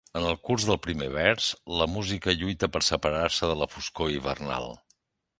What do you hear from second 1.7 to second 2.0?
la